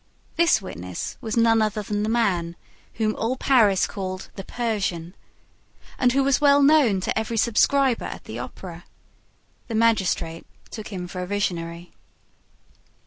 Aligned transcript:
This 0.35 0.63
witness 0.63 1.15
was 1.21 1.37
none 1.37 1.61
other 1.61 1.83
than 1.83 2.01
the 2.01 2.09
man 2.09 2.55
whom 2.95 3.15
all 3.15 3.37
Paris 3.37 3.85
called 3.85 4.31
the 4.35 4.43
"Persian" 4.43 5.13
and 5.99 6.11
who 6.11 6.23
was 6.23 6.41
well 6.41 6.63
known 6.63 7.01
to 7.01 7.15
every 7.15 7.37
subscriber 7.37 8.09
to 8.17 8.23
the 8.23 8.39
Opera. 8.39 8.85
The 9.67 9.75
magistrate 9.75 10.47
took 10.71 10.87
him 10.87 11.07
for 11.07 11.21
a 11.21 11.27
visionary. 11.27 11.91